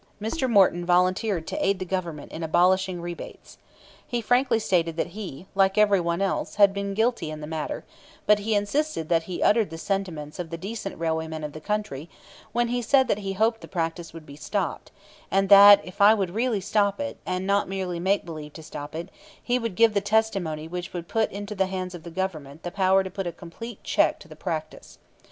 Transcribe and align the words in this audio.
Mr. 0.19 0.49
Morton 0.49 0.83
volunteered 0.83 1.45
to 1.45 1.63
aid 1.63 1.77
the 1.77 1.85
Government 1.85 2.31
in 2.31 2.41
abolishing 2.41 3.01
rebates. 3.03 3.59
He 4.07 4.19
frankly 4.19 4.57
stated 4.57 4.97
that 4.97 5.09
he, 5.13 5.45
like 5.53 5.77
every 5.77 5.99
one 6.01 6.23
else, 6.23 6.55
had 6.55 6.73
been 6.73 6.95
guilty 6.95 7.29
in 7.29 7.39
the 7.39 7.45
matter; 7.45 7.85
but 8.25 8.39
he 8.39 8.55
insisted 8.55 9.09
that 9.09 9.21
he 9.29 9.43
uttered 9.43 9.69
the 9.69 9.77
sentiments 9.77 10.39
of 10.39 10.49
the 10.49 10.57
decent 10.57 10.97
railway 10.97 11.27
men 11.27 11.43
of 11.43 11.53
the 11.53 11.61
country 11.61 12.09
when 12.51 12.69
he 12.69 12.81
said 12.81 13.07
that 13.09 13.19
he 13.19 13.33
hoped 13.33 13.61
the 13.61 13.67
practice 13.67 14.11
would 14.11 14.25
be 14.25 14.35
stopped, 14.35 14.89
and 15.29 15.49
that 15.49 15.79
if 15.85 16.01
I 16.01 16.15
would 16.15 16.31
really 16.31 16.61
stop 16.61 16.99
it, 16.99 17.17
and 17.23 17.45
not 17.45 17.69
merely 17.69 17.99
make 17.99 18.25
believe 18.25 18.53
to 18.53 18.63
stop 18.63 18.95
it, 18.95 19.09
he 19.39 19.59
would 19.59 19.75
give 19.75 19.93
the 19.93 20.01
testimony 20.01 20.67
which 20.67 20.93
would 20.93 21.07
put 21.07 21.29
into 21.31 21.53
the 21.53 21.67
hands 21.67 21.93
of 21.93 22.01
the 22.01 22.09
Government 22.09 22.63
the 22.63 22.71
power 22.71 23.03
to 23.03 23.11
put 23.11 23.27
a 23.27 23.31
complete 23.31 23.83
check 23.83 24.17
to 24.21 24.27
the 24.27 24.35
practice. 24.35 24.97